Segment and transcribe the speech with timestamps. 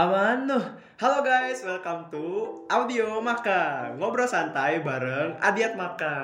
[0.00, 0.64] Aman tuh.
[0.96, 3.92] Halo guys, welcome to Audio Maka.
[4.00, 6.16] Ngobrol santai bareng Adiat Maka.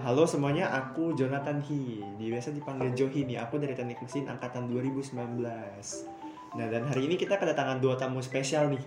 [0.00, 2.00] Halo semuanya, aku Jonathan Hi.
[2.16, 3.36] Biasa dipanggil Johi nih.
[3.44, 5.12] Aku dari Teknik Mesin angkatan 2019.
[6.56, 8.80] Nah, dan hari ini kita kedatangan dua tamu spesial nih.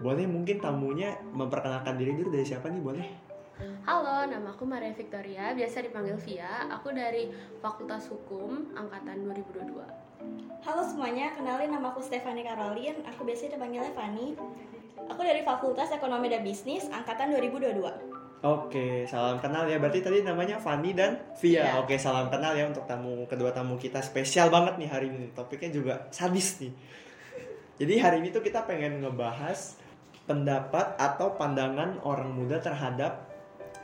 [0.00, 3.06] Boleh mungkin tamunya memperkenalkan diri dulu dari siapa nih, boleh?
[3.84, 6.64] Halo, nama aku Maria Victoria, biasa dipanggil Via.
[6.80, 7.28] Aku dari
[7.60, 10.09] Fakultas Hukum angkatan 2022.
[10.60, 14.36] Halo semuanya, kenalin nama aku Stefani Caroline, aku biasanya dipanggilnya Fani.
[15.08, 17.80] Aku dari Fakultas Ekonomi dan Bisnis angkatan 2022.
[18.44, 19.80] Oke, salam kenal ya.
[19.80, 21.60] Berarti tadi namanya Fani dan Via.
[21.60, 21.72] Iya.
[21.80, 25.32] Oke, salam kenal ya untuk tamu kedua tamu kita spesial banget nih hari ini.
[25.32, 26.72] Topiknya juga sadis nih.
[27.80, 29.80] Jadi hari ini tuh kita pengen ngebahas
[30.28, 33.24] pendapat atau pandangan orang muda terhadap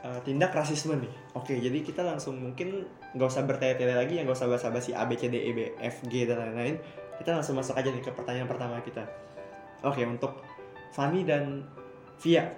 [0.05, 1.13] uh, tindak rasisme nih.
[1.33, 5.15] Oke, jadi kita langsung mungkin nggak usah bertele-tele lagi, ya nggak usah basa-basi A, B,
[5.15, 6.75] C, D, E, B, F, G dan lain-lain.
[7.17, 9.07] Kita langsung masuk aja nih ke pertanyaan pertama kita.
[9.85, 10.41] Oke, untuk
[10.91, 11.63] Fani dan
[12.17, 12.49] Via,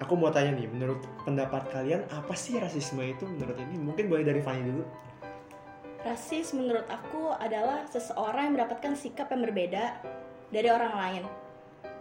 [0.00, 3.76] aku mau tanya nih, menurut pendapat kalian apa sih rasisme itu menurut ini?
[3.76, 4.84] Mungkin boleh dari Fani dulu.
[6.04, 10.04] Rasis menurut aku adalah seseorang yang mendapatkan sikap yang berbeda
[10.52, 11.24] dari orang lain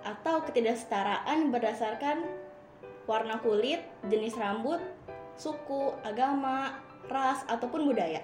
[0.03, 2.27] atau ketidaksetaraan berdasarkan
[3.07, 3.79] warna kulit,
[4.11, 4.83] jenis rambut,
[5.39, 8.23] suku, agama, ras ataupun budaya.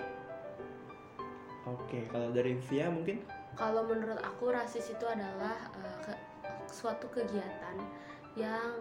[1.68, 3.22] Oke, kalau dari Via mungkin?
[3.54, 6.24] Kalau menurut aku rasis itu adalah eh, ke-
[6.72, 7.76] suatu kegiatan
[8.40, 8.72] yang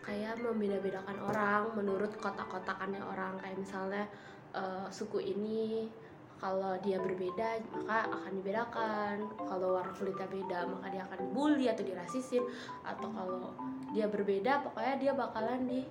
[0.00, 4.08] kayak membeda-bedakan orang menurut kotak-kotakannya orang kayak misalnya
[4.56, 5.92] eh, suku ini
[6.38, 11.82] kalau dia berbeda maka akan dibedakan kalau warna kulitnya beda maka dia akan dibully atau
[11.82, 12.46] dirasisin
[12.86, 13.52] atau kalau
[13.90, 15.82] dia berbeda pokoknya dia bakalan di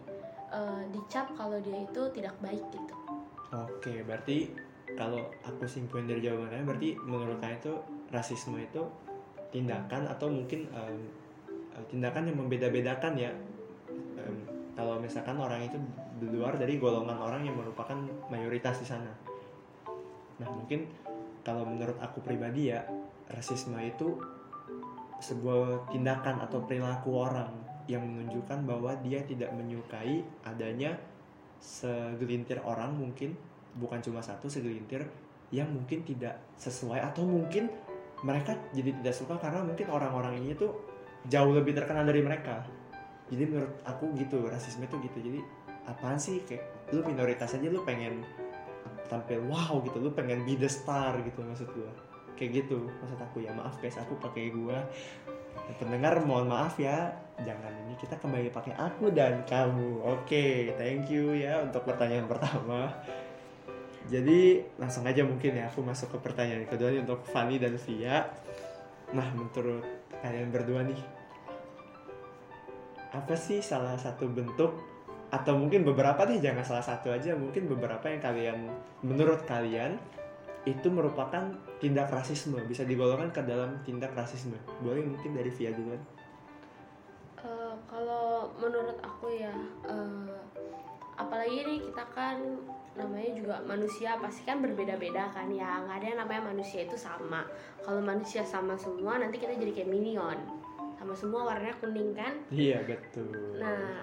[0.49, 2.95] eh, dicap kalau dia itu tidak baik gitu
[3.47, 4.51] Oke, berarti
[4.99, 7.73] kalau aku simpulin dari jawabannya, berarti menurut kalian itu
[8.11, 8.83] rasisme itu
[9.55, 10.99] tindakan atau mungkin eh,
[11.87, 13.31] tindakan yang membeda-bedakan ya.
[14.19, 14.35] Em,
[14.75, 15.79] kalau misalkan orang itu
[16.19, 17.95] di luar dari golongan orang yang merupakan
[18.27, 19.09] mayoritas di sana.
[20.43, 20.85] Nah, mungkin
[21.41, 22.83] kalau menurut aku pribadi ya,
[23.31, 24.19] rasisme itu
[25.23, 27.49] sebuah tindakan atau perilaku orang
[27.87, 30.93] yang menunjukkan bahwa dia tidak menyukai adanya
[31.57, 33.33] segelintir orang mungkin
[33.77, 35.05] bukan cuma satu segelintir
[35.53, 37.71] yang mungkin tidak sesuai atau mungkin
[38.25, 40.73] mereka jadi tidak suka karena mungkin orang-orang ini tuh
[41.29, 42.65] jauh lebih terkenal dari mereka.
[43.27, 45.17] Jadi menurut aku gitu rasisme itu gitu.
[45.21, 45.39] Jadi
[45.85, 46.41] apaan sih?
[46.47, 48.23] Kayak lu minoritas aja lu pengen
[49.07, 51.91] tampil wow gitu lu pengen be the star gitu maksud gua.
[52.35, 53.53] Kayak gitu maksud aku ya.
[53.53, 54.81] Maaf guys aku pakai gua
[55.77, 57.13] pendengar mohon maaf ya.
[57.37, 60.01] Jangan ini kita kembali pakai aku dan kamu.
[60.03, 62.89] Oke thank you ya untuk pertanyaan pertama.
[64.07, 68.25] Jadi langsung aja mungkin ya aku masuk ke pertanyaan kedua nih untuk Fanny dan Via.
[69.11, 69.83] Nah menurut
[70.23, 71.01] kalian berdua nih
[73.13, 74.77] apa sih salah satu bentuk
[75.27, 78.57] atau mungkin beberapa deh jangan salah satu aja mungkin beberapa yang kalian
[79.03, 79.99] menurut kalian
[80.67, 81.47] itu merupakan
[81.79, 84.59] tindak rasisme bisa digolongkan ke dalam tindak rasisme.
[84.83, 86.01] Boleh mungkin dari Via duluan
[87.37, 89.53] Eh, kalau menurut aku ya
[89.85, 90.37] eh,
[91.15, 92.37] apalagi nih kita kan
[92.97, 95.85] namanya juga manusia pasti kan berbeda-beda kan ya.
[95.85, 97.45] Nggak ada yang namanya manusia itu sama.
[97.85, 100.37] Kalau manusia sama semua nanti kita jadi kayak minion.
[100.97, 102.33] Sama semua warnanya kuning kan?
[102.49, 103.61] Iya betul.
[103.61, 104.01] Nah,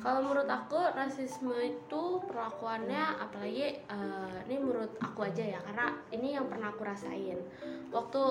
[0.00, 6.36] kalau menurut aku rasisme itu perlakuannya apalagi eh, ini menurut aku aja ya karena ini
[6.36, 7.36] yang pernah aku rasain.
[7.92, 8.22] Waktu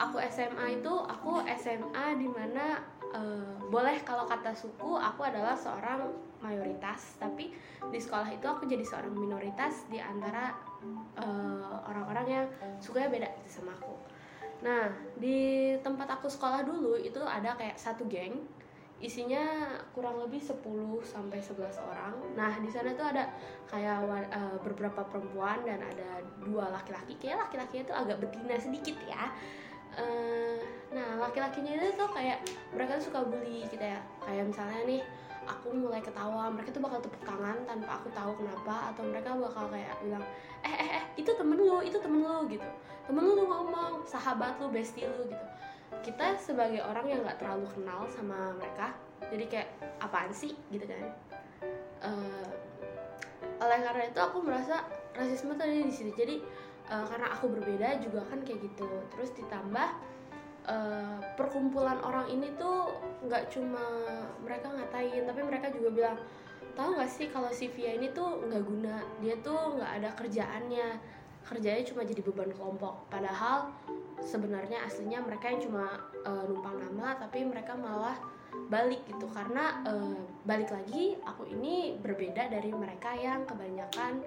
[0.00, 2.80] aku SMA itu aku SMA di mana
[3.12, 6.08] eh, boleh kalau kata suku aku adalah seorang
[6.40, 7.52] mayoritas, tapi
[7.92, 10.56] di sekolah itu aku jadi seorang minoritas di antara
[11.20, 12.46] eh, orang-orang yang
[12.80, 13.92] sukanya beda sama aku.
[14.60, 18.40] Nah, di tempat aku sekolah dulu itu ada kayak satu geng
[19.00, 20.60] isinya kurang lebih 10
[21.00, 22.14] sampai 11 orang.
[22.36, 23.32] Nah, di sana tuh ada
[23.64, 27.16] kayak eh, beberapa perempuan dan ada dua laki-laki.
[27.16, 29.32] Kayak laki-lakinya tuh agak betina sedikit ya.
[29.96, 30.60] Eh,
[30.92, 32.44] nah, laki-lakinya itu tuh kayak
[32.76, 34.04] mereka tuh suka bully gitu ya.
[34.20, 35.02] Kayak misalnya nih
[35.48, 39.64] aku mulai ketawa, mereka tuh bakal tepuk tangan tanpa aku tahu kenapa atau mereka bakal
[39.72, 40.22] kayak bilang,
[40.60, 42.68] "Eh eh eh, itu temen lu, itu temen lu" gitu.
[43.08, 45.46] Temen lu, lu ngomong, sahabat lu, bestie lu gitu
[46.00, 48.96] kita sebagai orang yang nggak terlalu kenal sama mereka
[49.28, 49.68] jadi kayak
[50.00, 50.56] apaan sih?
[50.72, 51.12] gitu kan.
[52.02, 52.50] Eh,
[53.60, 54.82] oleh karena itu aku merasa
[55.12, 56.10] rasisme tadi di sini.
[56.16, 56.36] Jadi
[56.88, 58.88] eh, karena aku berbeda juga kan kayak gitu.
[59.12, 59.88] Terus ditambah
[60.66, 62.90] eh, perkumpulan orang ini tuh
[63.28, 63.84] nggak cuma
[64.40, 66.16] mereka ngatain tapi mereka juga bilang
[66.72, 69.04] tahu nggak sih kalau si Via ini tuh nggak guna?
[69.20, 73.08] Dia tuh nggak ada kerjaannya kerjanya cuma jadi beban kelompok.
[73.08, 73.72] Padahal
[74.20, 75.86] sebenarnya aslinya mereka yang cuma
[76.24, 78.16] eh, numpang nama tapi mereka malah
[78.68, 79.26] balik gitu.
[79.30, 84.22] Karena eh, balik lagi aku ini berbeda dari mereka yang kebanyakan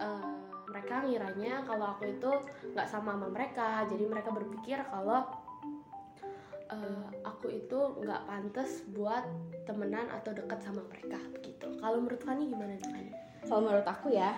[0.00, 0.26] eh,
[0.70, 2.30] mereka ngiranya kalau aku itu
[2.74, 3.86] nggak sama sama mereka.
[3.90, 5.26] Jadi mereka berpikir kalau
[6.70, 9.24] eh, aku itu nggak pantas buat
[9.66, 11.50] temenan atau dekat sama mereka begitu
[11.80, 13.08] kalau menurut Fani gimana nih?
[13.48, 14.36] Kalau menurut aku ya,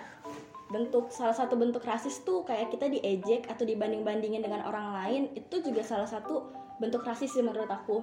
[0.73, 5.61] bentuk salah satu bentuk rasis tuh kayak kita diejek atau dibanding-bandingin dengan orang lain itu
[5.61, 6.49] juga salah satu
[6.81, 8.01] bentuk rasis sih menurut aku.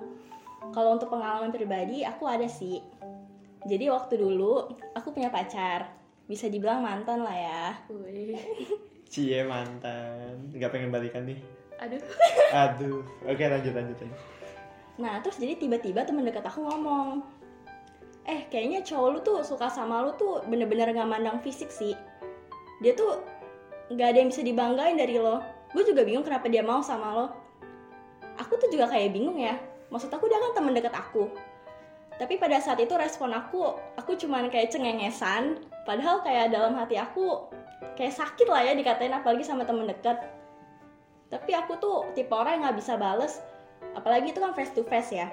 [0.70, 2.78] Kalau untuk pengalaman pribadi aku ada sih.
[3.66, 5.92] Jadi waktu dulu aku punya pacar,
[6.30, 7.66] bisa dibilang mantan lah ya.
[7.92, 8.38] Wih,
[9.12, 11.42] Cie mantan, nggak pengen balikan nih.
[11.80, 12.00] aduh
[12.68, 14.20] Aduh, oke lanjut lanjut lanjut.
[15.00, 17.24] Nah terus jadi tiba-tiba temen dekat aku ngomong,
[18.28, 21.96] eh kayaknya cowok lu tuh suka sama lu tuh bener-bener gak mandang fisik sih.
[22.80, 23.24] Dia tuh
[23.92, 25.44] nggak ada yang bisa dibanggain dari lo.
[25.76, 27.28] Gue juga bingung kenapa dia mau sama lo.
[28.40, 29.60] Aku tuh juga kayak bingung ya.
[29.92, 31.28] Maksud aku dia kan temen dekat aku.
[32.20, 35.64] Tapi pada saat itu respon aku, aku cuman kayak cengengesan.
[35.88, 37.48] Padahal kayak dalam hati aku
[37.96, 40.20] kayak sakit lah ya dikatain apalagi sama temen dekat.
[41.30, 43.40] Tapi aku tuh tipe orang yang nggak bisa bales
[43.96, 45.28] apalagi itu kan face to face ya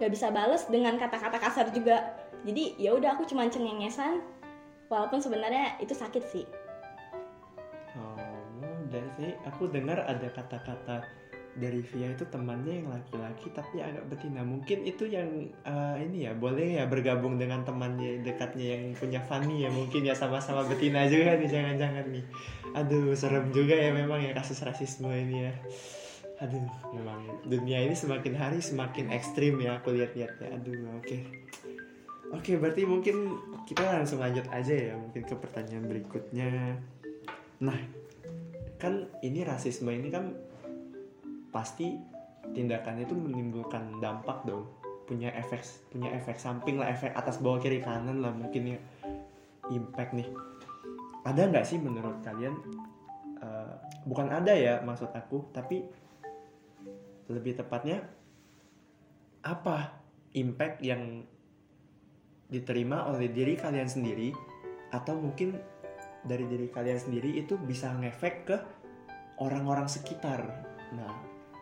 [0.00, 4.24] gak bisa bales dengan kata-kata kasar juga jadi ya udah aku cuma cengengesan
[4.90, 6.46] walaupun sebenarnya itu sakit sih
[7.98, 8.14] Oh,
[8.86, 11.02] dan sih aku dengar ada kata-kata
[11.58, 14.46] dari Via itu temannya yang laki-laki tapi agak betina.
[14.46, 19.66] Mungkin itu yang eh, ini ya boleh ya bergabung dengan temannya dekatnya yang punya Fanny
[19.66, 22.24] ya mungkin ya sama-sama betina juga nih jangan-jangan nih.
[22.78, 25.52] Aduh serem juga ya memang ya kasus rasisme ini ya.
[26.46, 26.62] Aduh
[26.94, 30.48] memang dunia ini semakin hari semakin ekstrim ya aku lihat-lihat ya.
[30.54, 31.18] Aduh oke.
[32.30, 33.36] Oke berarti mungkin
[33.66, 36.78] kita langsung lanjut aja ya mungkin ke pertanyaan berikutnya.
[37.60, 37.78] Nah,
[38.78, 40.30] kan ini rasisme ini kan
[41.50, 41.98] pasti
[42.54, 44.70] tindakannya itu menimbulkan dampak dong.
[45.10, 48.78] Punya efek punya efek samping lah, efek atas bawah kiri kanan lah mungkin ya
[49.74, 50.30] impact nih.
[51.26, 52.54] Ada nggak sih menurut kalian
[53.42, 53.74] eh,
[54.06, 55.82] bukan ada ya maksud aku, tapi
[57.26, 58.06] lebih tepatnya
[59.42, 59.98] apa
[60.34, 61.26] impact yang
[62.50, 64.34] diterima oleh diri kalian sendiri
[64.90, 65.54] atau mungkin
[66.26, 68.56] dari diri kalian sendiri itu bisa ngefek ke
[69.40, 70.42] orang-orang sekitar.
[70.92, 71.14] Nah,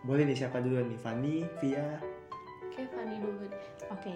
[0.02, 0.98] boleh nih siapa dulu nih?
[0.98, 2.00] Fanny, Via.
[2.66, 3.64] Oke, Fani dulu deh.
[3.90, 4.14] oke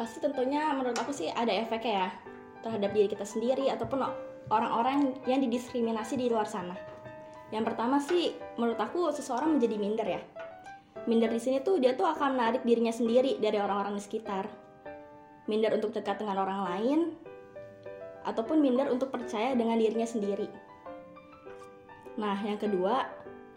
[0.00, 2.08] pasti tentunya menurut aku sih ada efeknya ya
[2.66, 4.02] terhadap diri kita sendiri ataupun
[4.50, 6.74] orang-orang yang didiskriminasi di luar sana
[7.54, 10.22] yang pertama sih menurut aku seseorang menjadi minder ya
[11.06, 14.50] minder di sini tuh dia tuh akan menarik dirinya sendiri dari orang-orang di sekitar
[15.50, 17.00] minder untuk dekat dengan orang lain
[18.22, 20.46] ataupun minder untuk percaya dengan dirinya sendiri.
[22.18, 23.08] Nah, yang kedua,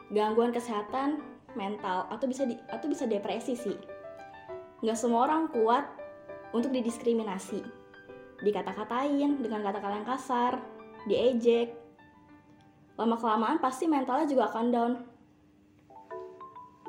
[0.10, 1.22] gangguan kesehatan
[1.54, 3.78] mental atau bisa di- atau bisa depresi sih.
[4.84, 5.88] Nggak semua orang kuat
[6.52, 7.64] untuk didiskriminasi,
[8.44, 10.54] dikata-katain dengan kata-kata yang kasar,
[11.08, 11.74] diejek.
[12.96, 14.94] Lama kelamaan pasti mentalnya juga akan down.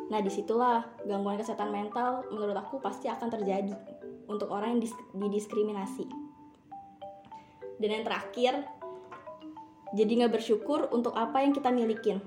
[0.07, 3.75] Nah, di situlah gangguan kesehatan mental menurut aku pasti akan terjadi
[4.31, 6.07] untuk orang yang dis- didiskriminasi.
[7.77, 8.65] Dan yang terakhir,
[9.93, 12.23] jadi nggak bersyukur untuk apa yang kita milikin.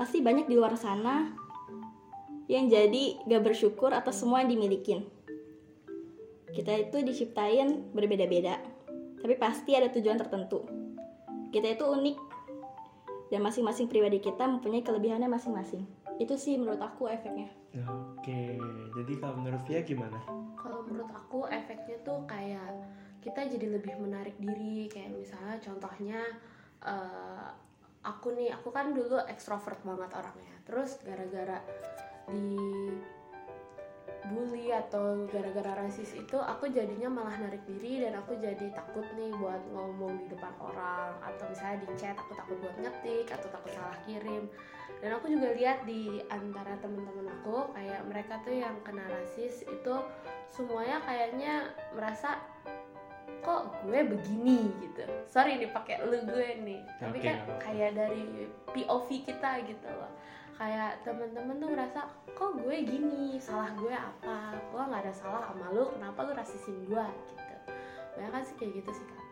[0.00, 1.30] Pasti banyak di luar sana
[2.50, 5.06] yang jadi nggak bersyukur atas semua yang dimilikin.
[6.52, 8.60] Kita itu diciptain berbeda-beda,
[9.20, 10.64] tapi pasti ada tujuan tertentu.
[11.48, 12.16] Kita itu unik,
[13.32, 16.01] dan masing-masing pribadi kita mempunyai kelebihannya masing-masing.
[16.22, 17.50] Itu sih menurut aku efeknya.
[17.90, 18.62] Oke,
[18.94, 20.22] jadi kalau menurut Via gimana?
[20.54, 22.70] Kalau menurut aku efeknya tuh kayak
[23.18, 26.20] kita jadi lebih menarik diri kayak misalnya contohnya
[26.82, 27.48] eh,
[28.02, 31.62] aku nih aku kan dulu ekstrovert banget orangnya terus gara-gara
[32.26, 32.58] di
[34.30, 39.34] bully atau gara-gara rasis itu aku jadinya malah narik diri dan aku jadi takut nih
[39.34, 43.70] buat ngomong di depan orang atau misalnya di chat aku takut buat ngetik atau takut
[43.74, 44.46] salah kirim.
[45.02, 49.94] Dan aku juga lihat di antara teman-teman aku kayak mereka tuh yang kena rasis itu
[50.54, 52.38] semuanya kayaknya merasa
[53.42, 54.70] kok gue begini?
[54.78, 55.02] gitu.
[55.26, 56.80] Sorry nih pakai lu gue nih.
[57.02, 60.21] Tapi Oke, kan kayak dari POV kita gitu loh
[60.62, 62.00] kayak temen-temen tuh ngerasa
[62.38, 66.86] kok gue gini salah gue apa gue nggak ada salah sama lu kenapa lu rasisin
[66.86, 67.34] gue gitu
[68.14, 69.22] banyak kan sih kayak gitu sih kak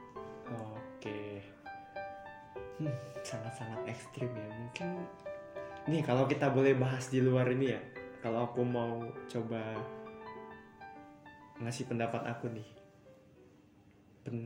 [1.00, 1.40] Oke.
[2.76, 2.92] Hmm,
[3.24, 4.48] sangat-sangat ekstrim ya.
[4.52, 4.88] Mungkin
[5.88, 7.80] nih kalau kita boleh bahas di luar ini ya.
[8.20, 9.00] Kalau aku mau
[9.32, 9.80] coba
[11.64, 12.68] ngasih pendapat aku nih.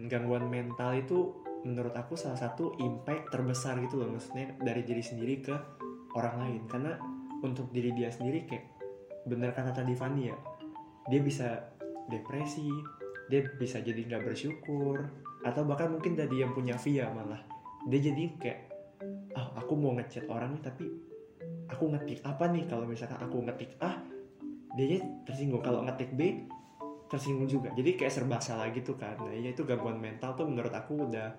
[0.06, 1.34] Gangguan mental itu
[1.66, 5.56] menurut aku salah satu impact terbesar gitu loh maksudnya dari diri sendiri ke
[6.14, 6.62] orang lain.
[6.70, 6.96] Karena
[7.44, 8.64] untuk diri dia sendiri kayak
[9.28, 10.36] bener kata tadi Fanny ya
[11.08, 11.72] dia bisa
[12.08, 12.68] depresi
[13.28, 15.00] dia bisa jadi nggak bersyukur
[15.44, 17.40] atau bahkan mungkin dari yang punya via malah
[17.88, 18.60] dia jadi kayak
[19.36, 20.84] ah aku mau ngechat orang nih tapi
[21.68, 22.64] aku ngetik apa nih?
[22.68, 23.98] Kalau misalkan aku ngetik A
[24.74, 25.62] dia tersinggung.
[25.62, 26.46] Kalau ngetik B
[27.08, 27.70] tersinggung juga.
[27.72, 29.18] Jadi kayak serba salah gitu kan.
[29.20, 31.34] Nah ya itu gangguan mental tuh menurut aku udah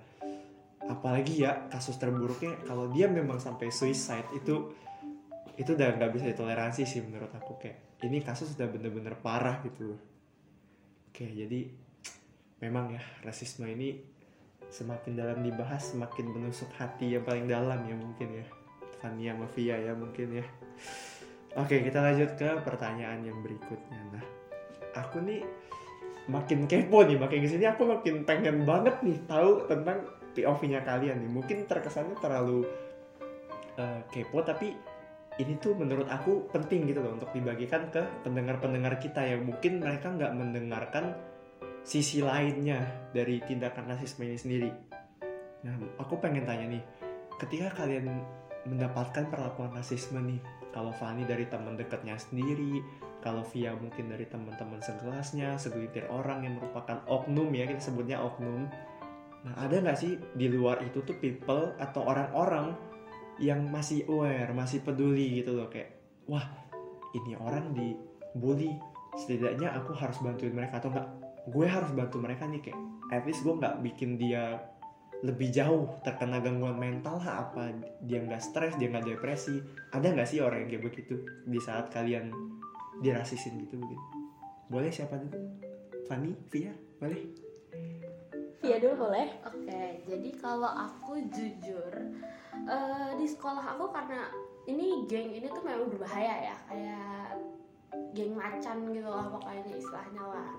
[0.85, 4.69] apalagi ya kasus terburuknya kalau dia memang sampai suicide itu
[5.55, 9.97] itu udah nggak bisa ditoleransi sih menurut aku kayak ini kasus udah bener-bener parah gitu
[11.09, 11.71] oke jadi
[12.61, 14.15] memang ya rasisme ini
[14.69, 18.45] semakin dalam dibahas semakin menusuk hati yang paling dalam ya mungkin ya.
[18.99, 20.45] Fania Mafia ya mungkin ya.
[21.55, 23.99] Oke kita lanjut ke pertanyaan yang berikutnya.
[24.11, 24.25] Nah
[24.97, 25.45] aku nih
[26.25, 30.01] makin kepo nih makin ke sini aku makin pengen banget nih tahu tentang
[30.35, 32.67] POV-nya kalian nih mungkin terkesannya terlalu
[33.79, 34.75] uh, kepo tapi
[35.35, 40.11] ini tuh menurut aku penting gitu loh untuk dibagikan ke pendengar-pendengar kita yang mungkin mereka
[40.11, 41.15] nggak mendengarkan
[41.85, 44.71] sisi lainnya dari tindakan rasisme ini sendiri.
[45.67, 46.83] Nah, aku pengen tanya nih,
[47.37, 48.25] ketika kalian
[48.65, 50.41] mendapatkan perlakuan rasisme nih,
[50.73, 52.81] kalau Fani dari teman dekatnya sendiri,
[53.21, 58.65] kalau Via mungkin dari teman-teman sekelasnya, segelintir orang yang merupakan oknum ya, kita sebutnya oknum.
[59.45, 62.73] Nah, ada nggak sih di luar itu tuh people atau orang-orang
[63.37, 65.93] yang masih aware, masih peduli gitu loh kayak
[66.25, 66.45] wah
[67.13, 68.73] ini orang dibully
[69.13, 71.07] setidaknya aku harus bantuin mereka atau enggak
[71.45, 72.79] gue harus bantu mereka nih kayak
[73.13, 74.57] at least gue nggak bikin dia
[75.23, 77.71] lebih jauh terkena gangguan mental lah apa
[78.03, 79.61] dia nggak stres dia nggak depresi.
[79.93, 81.15] Ada nggak sih orang yang kayak begitu
[81.47, 82.33] di saat kalian
[82.99, 83.99] dirasisin gitu mungkin?
[84.67, 85.37] Boleh siapa dulu?
[86.05, 87.21] Fanny Via boleh
[88.63, 89.27] Via dulu boleh.
[89.43, 89.81] oke.
[90.07, 91.93] Jadi kalau aku jujur
[92.65, 94.31] uh, di sekolah aku karena
[94.65, 97.37] ini geng ini tuh memang berbahaya ya kayak
[98.15, 100.49] geng macan gitu lah pokoknya istilahnya lah.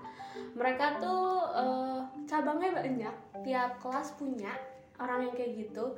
[0.53, 4.53] Mereka tuh uh, cabangnya banyak tiap kelas punya
[5.01, 5.97] orang yang kayak gitu.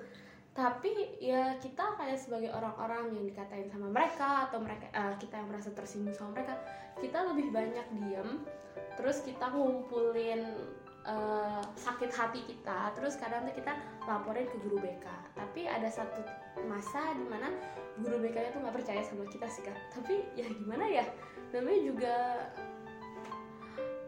[0.56, 5.48] Tapi ya kita kayak sebagai orang-orang yang dikatain sama mereka atau mereka uh, kita yang
[5.48, 6.60] merasa tersinggung sama mereka
[7.00, 8.44] kita lebih banyak diem.
[9.00, 10.52] Terus kita ngumpulin
[11.08, 13.76] uh, sakit hati kita terus kadang tuh kita
[14.08, 15.06] laporin ke guru BK
[15.38, 16.20] tapi ada satu
[16.68, 17.52] masa di mana
[18.00, 21.06] guru BK itu nggak percaya sama kita sih kan tapi ya gimana ya
[21.54, 22.16] namanya juga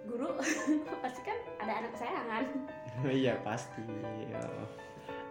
[0.05, 0.27] guru
[1.03, 2.43] pasti kan ada anak kesayangan.
[3.01, 3.81] Iya pasti.
[4.29, 4.43] Ya.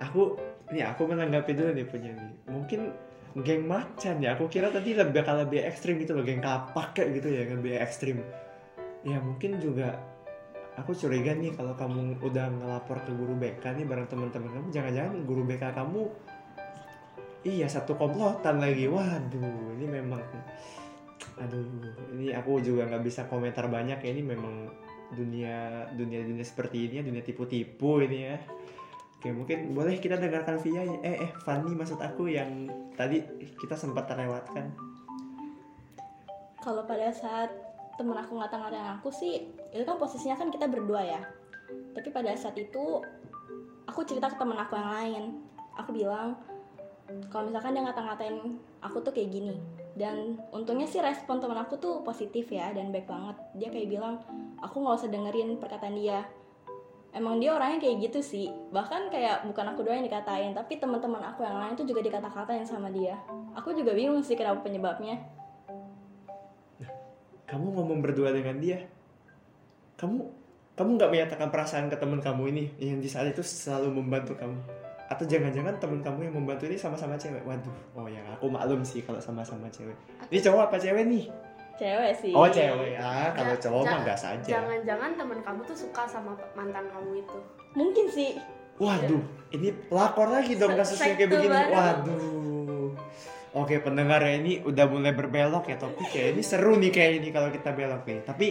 [0.01, 0.35] aku
[0.73, 2.33] nih aku menanggapi dulu nih punya nih.
[2.49, 2.81] Mungkin
[3.47, 7.21] geng macan ya aku kira tadi lebih bakal lebih ekstrim gitu loh geng kapak kayak
[7.21, 8.25] gitu ya lebih ekstrim.
[9.07, 10.01] Ya mungkin juga
[10.81, 15.15] aku curiga nih kalau kamu udah ngelapor ke guru BK nih bareng teman-teman kamu jangan-jangan
[15.29, 16.03] guru BK kamu
[17.45, 18.89] iya satu komplotan lagi.
[18.89, 20.21] Waduh ini memang
[21.41, 21.65] aduh
[22.17, 24.11] ini aku juga nggak bisa komentar banyak ya.
[24.13, 24.55] Ini memang
[25.11, 28.39] dunia dunia dunia seperti ini ya dunia tipu-tipu ini ya.
[29.21, 33.21] Oke mungkin boleh kita dengarkan via eh eh Fanny maksud aku yang tadi
[33.61, 34.73] kita sempat terlewatkan.
[36.61, 37.70] Kalau pada saat
[38.01, 39.45] temen aku ngata-ngatain aku sih
[39.77, 41.21] itu kan posisinya kan kita berdua ya.
[41.93, 43.05] Tapi pada saat itu
[43.85, 45.25] aku cerita ke temen aku yang lain.
[45.77, 46.41] Aku bilang
[47.29, 49.61] kalau misalkan dia ngata-ngatain aku tuh kayak gini.
[49.93, 53.37] Dan untungnya sih respon teman aku tuh positif ya dan baik banget.
[53.61, 54.15] Dia kayak bilang
[54.65, 56.25] aku nggak usah dengerin perkataan dia.
[57.11, 58.49] Emang dia orangnya kayak gitu sih.
[58.73, 62.65] Bahkan kayak bukan aku doang yang dikatain tapi teman-teman aku yang lain tuh juga dikata-katain
[62.65, 63.21] sama dia.
[63.59, 65.19] Aku juga bingung sih kenapa penyebabnya
[67.51, 68.87] kamu ngomong berdua dengan dia
[69.99, 70.41] kamu
[70.81, 74.57] kamu nggak menyatakan perasaan ke teman kamu ini yang di saat itu selalu membantu kamu?
[75.13, 77.45] Atau jangan-jangan temen kamu yang membantu ini sama-sama cewek?
[77.45, 79.93] Waduh oh ya aku maklum sih kalau sama-sama cewek.
[80.33, 81.25] Ini cowok apa cewek nih?
[81.77, 82.33] Cewek sih.
[82.33, 82.97] Oh cewek.
[82.97, 87.39] Ah kalau cowok mah gas aja jangan-jangan teman kamu tuh suka sama mantan kamu itu.
[87.77, 88.41] Mungkin sih.
[88.81, 89.21] Waduh
[89.53, 91.61] ini pelakor lagi dong kasusnya kayak begini.
[91.77, 92.60] waduh
[93.51, 97.29] Oke pendengar ya ini udah mulai berbelok ya topik ya ini seru nih kayak ini
[97.35, 98.23] kalau kita belok nih.
[98.23, 98.47] Tapi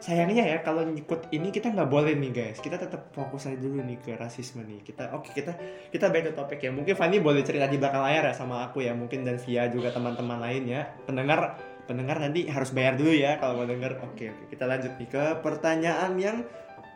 [0.00, 2.56] sayangnya ya kalau ngikut ini kita nggak boleh nih guys.
[2.56, 4.80] Kita tetap fokus aja dulu nih ke rasisme nih.
[4.80, 5.52] Kita oke okay, kita
[5.92, 6.72] kita back to topik ya.
[6.72, 8.96] Mungkin Fanny boleh cerita di belakang layar ya sama aku ya.
[8.96, 10.88] Mungkin dan Via juga teman-teman lain ya.
[11.04, 14.00] Pendengar pendengar nanti harus bayar dulu ya kalau mau denger.
[14.08, 16.48] Oke okay, oke kita lanjut nih ke pertanyaan yang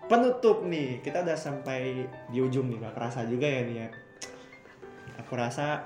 [0.08, 1.04] penutup nih.
[1.04, 3.88] Kita udah sampai di ujung nih gak kerasa juga ya nih ya.
[5.24, 5.84] Aku rasa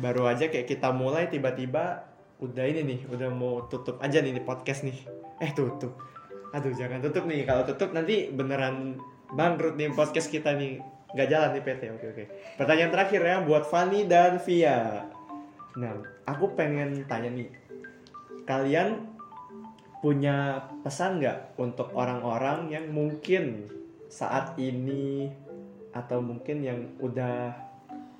[0.00, 2.08] baru aja kayak kita mulai tiba-tiba
[2.40, 4.96] udah ini nih udah mau tutup aja nih podcast nih.
[5.44, 5.94] Eh tutup.
[6.56, 7.44] Aduh jangan tutup nih.
[7.44, 8.96] Kalau tutup nanti beneran
[9.36, 10.80] bangkrut nih podcast kita nih.
[11.12, 12.24] Nggak jalan nih PT oke oke.
[12.56, 15.06] Pertanyaan terakhir ya buat Fanny dan Via.
[15.78, 15.94] Nah,
[16.26, 17.46] aku pengen tanya nih,
[18.42, 19.06] kalian
[20.02, 23.70] punya pesan nggak untuk orang-orang yang mungkin
[24.10, 25.30] saat ini
[25.94, 27.54] atau mungkin yang udah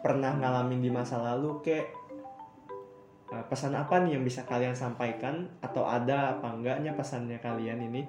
[0.00, 1.87] pernah ngalamin di masa lalu kayak
[3.33, 8.02] eh, pesan apa nih yang bisa kalian sampaikan atau ada apa enggaknya pesannya kalian ini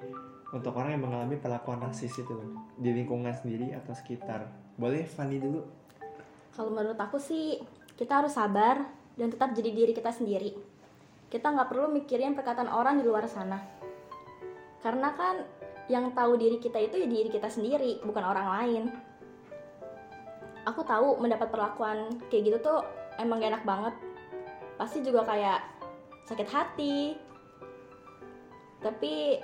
[0.52, 2.36] untuk orang yang mengalami perlakuan rasis itu
[2.76, 4.44] di lingkungan sendiri atau sekitar
[4.76, 5.64] boleh Fanny dulu
[6.52, 7.56] Kalau menurut aku sih
[7.96, 8.84] kita harus sabar
[9.16, 10.52] dan tetap jadi diri kita sendiri.
[11.32, 13.56] Kita nggak perlu mikirin perkataan orang di luar sana.
[14.84, 15.40] Karena kan
[15.88, 18.82] yang tahu diri kita itu ya diri kita sendiri, bukan orang lain.
[20.68, 22.80] Aku tahu mendapat perlakuan kayak gitu tuh
[23.18, 23.94] emang gak enak banget.
[24.78, 25.60] Pasti juga kayak
[26.26, 27.18] sakit hati.
[28.82, 29.42] Tapi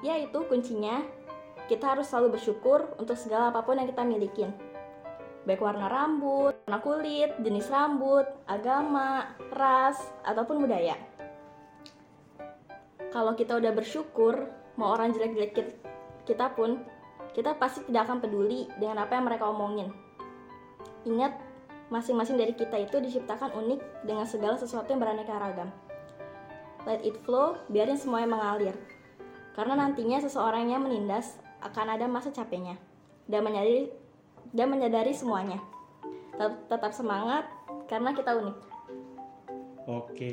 [0.00, 1.04] ya itu kuncinya.
[1.68, 4.50] Kita harus selalu bersyukur untuk segala apa pun yang kita milikin
[5.48, 10.96] baik warna rambut, warna kulit, jenis rambut, agama, ras, ataupun budaya.
[13.10, 14.46] Kalau kita udah bersyukur,
[14.78, 15.80] mau orang jelek-jelek kit-
[16.28, 16.84] kita pun,
[17.32, 19.90] kita pasti tidak akan peduli dengan apa yang mereka omongin.
[21.04, 21.32] Ingat,
[21.88, 25.70] masing-masing dari kita itu diciptakan unik dengan segala sesuatu yang beraneka ragam.
[26.88, 28.76] Let it flow, biarin semuanya mengalir.
[29.52, 32.80] Karena nantinya seseorang yang menindas akan ada masa capeknya
[33.28, 33.92] dan menyadari
[34.56, 35.60] dan menyadari semuanya.
[36.38, 37.44] Tet- Tetap semangat
[37.84, 38.56] karena kita unik.
[39.90, 40.30] oke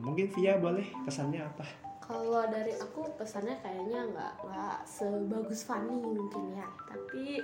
[0.00, 1.66] mungkin Via boleh pesannya apa
[2.00, 7.42] Kalau dari aku pesannya kayaknya nggak nggak sebagus Fanny mungkin ya, tapi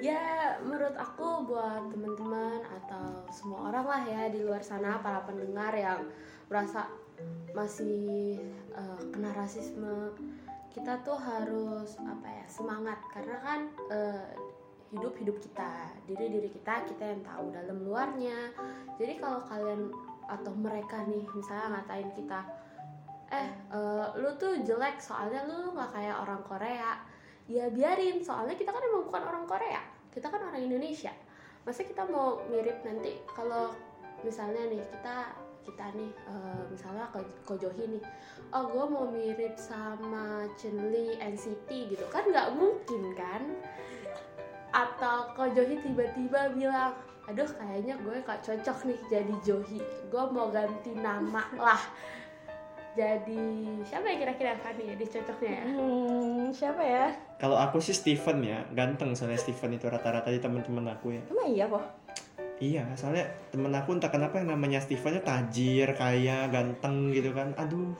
[0.00, 5.76] ya menurut aku buat teman-teman atau semua orang lah ya di luar sana para pendengar
[5.76, 6.08] yang
[6.48, 6.88] merasa
[7.52, 8.40] masih
[8.72, 10.16] eh, kena rasisme,
[10.72, 13.60] kita tuh harus apa ya semangat karena kan
[13.92, 14.32] eh,
[14.90, 18.50] hidup hidup kita, diri diri kita kita yang tahu dalam luarnya.
[18.96, 19.92] Jadi kalau kalian
[20.30, 22.40] atau mereka nih misalnya ngatain kita
[23.30, 26.98] eh eh, lu tuh jelek soalnya lu nggak kayak orang Korea
[27.50, 28.22] ya biarin.
[28.22, 29.82] Soalnya kita kan emang bukan orang Korea.
[30.14, 31.10] Kita kan orang Indonesia.
[31.66, 33.74] Masa kita mau mirip nanti kalau
[34.22, 35.16] misalnya nih kita
[35.60, 38.04] kita nih eh, misalnya Ko Ko Johi nih
[38.56, 42.04] oh gue mau mirip sama Chunli NCT gitu.
[42.08, 43.42] Kan nggak mungkin kan?
[44.72, 46.94] Atau Ko Johi tiba-tiba bilang
[47.28, 49.78] aduh kayaknya gue gak cocok nih jadi Johi.
[50.10, 51.82] Gue mau ganti nama lah
[52.90, 53.42] jadi
[53.80, 57.06] siapa ya kira-kira Fanny jadi cocoknya ya Hmm, siapa ya?
[57.36, 61.48] kalau aku sih Steven ya ganteng soalnya Steven itu rata-rata di teman-teman aku ya Emang
[61.48, 61.84] iya kok.
[62.60, 67.56] Iya, soalnya temen aku entah kenapa yang namanya Stevennya tajir, kaya, ganteng gitu kan.
[67.56, 67.96] Aduh,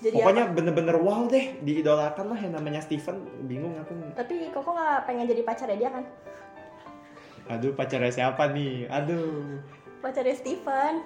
[0.00, 3.20] Jadi pokoknya bener-bener wow deh, diidolakan lah yang namanya Steven.
[3.44, 3.92] Bingung aku.
[4.16, 6.08] Tapi Koko nggak pengen jadi pacarnya dia kan?
[7.52, 8.88] Aduh, pacarnya siapa nih?
[8.88, 9.60] Aduh.
[10.00, 11.04] Pacarnya Steven.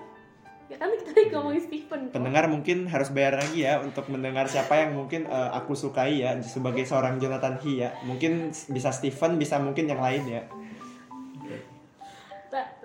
[0.72, 2.14] Ya kan kita lagi ngomongin Steven kok.
[2.16, 6.40] Pendengar mungkin harus bayar lagi ya untuk mendengar siapa yang mungkin eh, aku sukai ya
[6.40, 7.92] sebagai seorang Jonathan He ya.
[8.08, 10.42] Mungkin bisa Steven, bisa mungkin yang lain ya.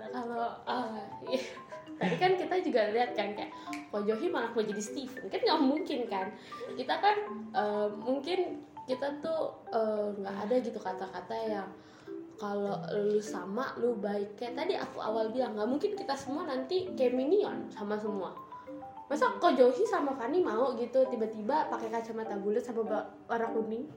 [0.08, 0.98] Kalau ah,
[1.28, 1.40] iya.
[2.00, 3.52] tadi kan kita juga lihat kan kayak
[3.92, 6.26] Ko Johi malah mau jadi Steven kan nggak mungkin kan
[6.76, 7.16] kita kan
[7.52, 9.52] eh, mungkin kita tuh
[10.16, 11.68] nggak ada gitu kata-kata yang
[12.38, 16.86] kalau lu sama lu baik kayak tadi aku awal bilang nggak mungkin kita semua nanti
[16.94, 18.30] kayak minion sama semua
[19.10, 22.86] masa Ko Johi sama Fanny mau gitu tiba-tiba pakai kacamata bulat sama
[23.26, 23.88] warna kuning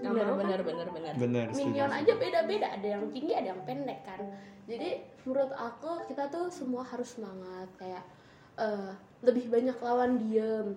[0.00, 0.16] kan?
[0.16, 1.14] bener, bener, bener.
[1.14, 1.46] Bener.
[1.52, 4.20] setuju, minion aja beda-beda ada yang tinggi ada yang pendek kan
[4.66, 8.02] jadi menurut aku kita tuh semua harus semangat kayak
[8.58, 10.74] eh, lebih banyak lawan diem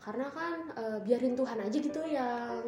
[0.00, 2.62] karena kan eh, biarin Tuhan aja gitu yang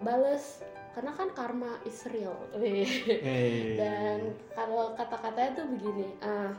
[0.00, 3.74] bales karena kan karma is real Hey.
[3.74, 4.18] dan
[4.52, 6.50] kalau kata-katanya tuh begini eh,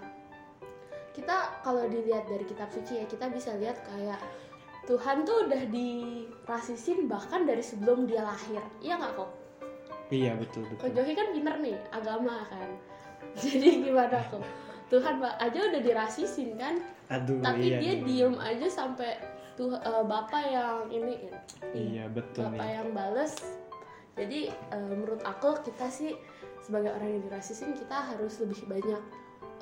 [1.13, 4.17] kita kalau dilihat dari kitab suci ya kita bisa lihat kayak
[4.83, 9.31] Tuhan tuh udah dirasisin bahkan dari sebelum dia lahir iya nggak kok
[10.11, 10.93] Iya betul betul.
[10.93, 12.69] Kan pinter nih agama kan
[13.41, 14.43] jadi gimana kok
[14.89, 16.77] Tuhan aja udah dirasisin kan
[17.09, 17.77] Aduh tapi iya.
[17.81, 18.03] dia nih.
[18.03, 19.17] diem aja sampai
[19.53, 21.29] tuh eh, bapak yang ini
[21.73, 22.71] Iya betul bapak nih.
[22.75, 23.33] yang bales
[24.13, 26.13] jadi eh, menurut aku kita sih
[26.61, 29.01] sebagai orang yang dirasisin kita harus lebih banyak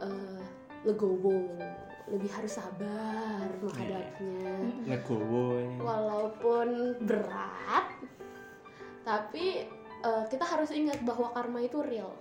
[0.04, 0.44] eh,
[0.84, 1.56] legowo.
[2.12, 4.56] Lebih harus sabar menghadapinya.
[4.84, 5.64] Legowo.
[5.64, 5.80] ini.
[5.80, 6.68] walaupun
[7.08, 7.88] berat
[9.08, 9.64] tapi
[10.04, 12.12] eh, kita harus ingat bahwa karma itu real.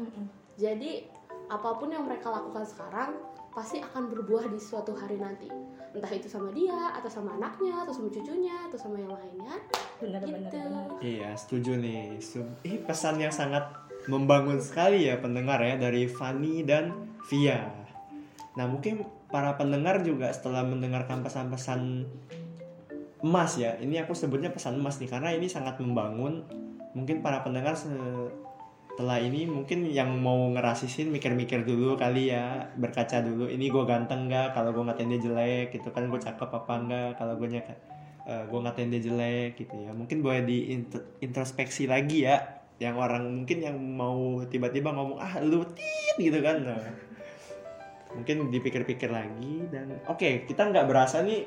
[0.55, 1.03] Jadi
[1.51, 3.19] apa pun yang mereka lakukan sekarang
[3.51, 5.51] pasti akan berbuah di suatu hari nanti
[5.91, 9.59] entah itu sama dia atau sama anaknya atau sama cucunya atau sama yang lainnya
[9.99, 10.87] bener, gitu bener.
[11.03, 12.23] Iya, setuju nih.
[12.63, 13.67] Ih, pesan yang sangat
[14.07, 16.95] membangun sekali ya pendengar ya dari Fanny dan
[17.27, 17.69] Via.
[18.55, 22.07] Nah mungkin para pendengar juga setelah mendengarkan pesan-pesan
[23.21, 26.47] emas ya, ini aku sebutnya pesan emas nih karena ini sangat membangun.
[26.95, 27.79] Mungkin para pendengar
[28.90, 33.48] setelah ini mungkin yang mau ngerasisin mikir-mikir dulu kali ya, berkaca dulu.
[33.48, 34.53] Ini gue ganteng nggak?
[34.53, 37.11] Kalau gue ngatain dia jelek, gitu kan gue cakep apa enggak?
[37.16, 37.74] Kalau gue nyaka
[38.29, 39.90] uh, gue ngatain dia jelek gitu ya.
[39.96, 40.74] Mungkin boleh di
[41.22, 42.61] introspeksi lagi ya.
[42.76, 46.61] Yang orang mungkin yang mau tiba-tiba ngomong ah lu tit gitu kan.
[46.61, 47.11] Nah,
[48.14, 51.46] mungkin dipikir-pikir lagi dan oke okay, kita nggak berasa nih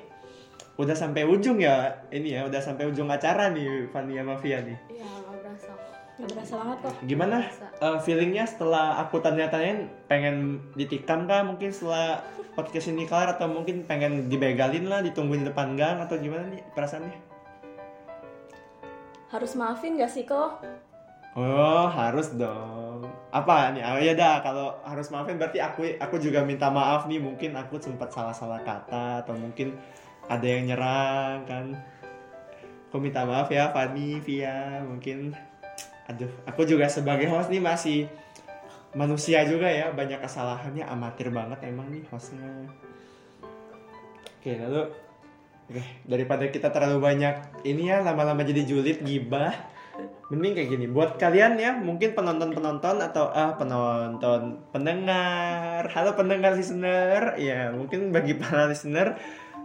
[0.79, 5.11] udah sampai ujung ya ini ya udah sampai ujung acara nih Fania Mafia nih iya
[6.13, 7.37] nggak berasa banget kok gimana
[7.81, 12.21] uh, feelingnya setelah aku tanya-tanyain pengen ditikam kah mungkin setelah
[12.53, 16.61] podcast ini kelar atau mungkin pengen dibegalin lah ditungguin di depan gang atau gimana nih
[16.77, 17.17] perasaannya
[19.33, 20.61] harus maafin gak sih kok
[21.33, 23.09] Oh harus dong.
[23.33, 23.81] Apa nih?
[23.81, 27.81] Oh ya dah kalau harus maafin berarti aku aku juga minta maaf nih mungkin aku
[27.81, 29.73] sempat salah-salah kata atau mungkin
[30.29, 31.65] ada yang nyerang kan.
[32.93, 35.33] Aku minta maaf ya Fani, Via mungkin.
[36.11, 38.11] Aduh, aku juga sebagai host nih masih
[38.91, 39.91] manusia juga ya.
[39.95, 42.47] Banyak kesalahannya amatir banget emang nih hostnya.
[44.39, 44.91] Oke lalu
[45.63, 49.55] Oke, daripada kita terlalu banyak ini ya lama-lama jadi julid gibah.
[50.27, 50.85] Mending kayak gini.
[50.91, 55.87] Buat kalian ya mungkin penonton penonton atau ah penonton pendengar.
[55.87, 57.39] Halo pendengar listener.
[57.39, 59.15] Ya mungkin bagi para listener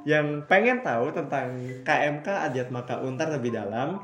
[0.06, 3.98] yang pengen tahu tentang KMK Adiat Maka Untar lebih dalam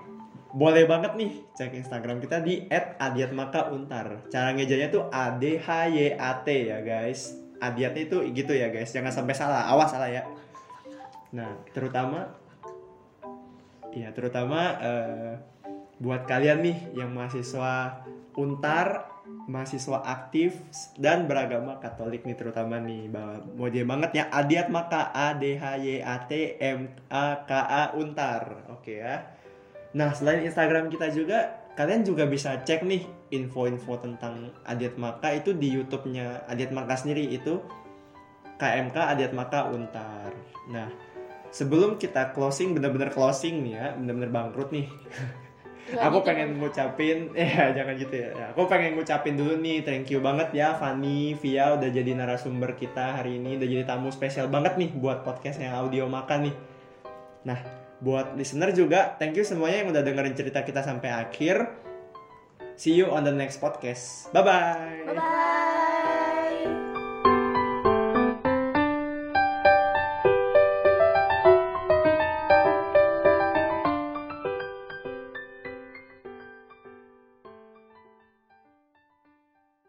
[0.55, 4.31] boleh banget nih cek Instagram kita di @adiatmakauntar.
[4.31, 7.35] Cara ngejanya tuh A D H Y A T ya guys.
[7.59, 8.95] Adiat itu gitu ya guys.
[8.95, 9.67] Jangan sampai salah.
[9.67, 10.23] Awas salah ya.
[11.35, 12.31] Nah terutama
[13.91, 15.35] ya terutama uh,
[15.99, 18.07] buat kalian nih yang mahasiswa
[18.39, 19.11] untar
[19.51, 20.55] mahasiswa aktif
[20.95, 23.11] dan beragama Katolik nih terutama nih.
[23.59, 27.51] Mau dia banget ya Adiat maka A D H Y A T M A K
[27.51, 28.71] A Untar.
[28.71, 29.34] Oke ya
[29.95, 33.03] nah selain Instagram kita juga kalian juga bisa cek nih
[33.35, 37.59] info-info tentang Adiat Maka itu di YouTube-nya Adiat Maka sendiri itu
[38.59, 40.31] KMK Adiat Maka Untar
[40.71, 40.91] nah
[41.55, 44.91] sebelum kita closing bener-bener closing nih ya bener-bener bangkrut nih
[45.95, 46.27] aku gitu.
[46.27, 48.31] pengen ngucapin ya jangan gitu ya.
[48.35, 52.75] ya aku pengen ngucapin dulu nih thank you banget ya Fanny Via udah jadi narasumber
[52.75, 56.57] kita hari ini udah jadi tamu spesial banget nih buat podcast yang audio makan nih
[57.45, 61.81] nah buat listener juga thank you semuanya yang udah dengerin cerita kita sampai akhir.
[62.77, 64.29] See you on the next podcast.
[64.37, 65.54] Bye bye bye bye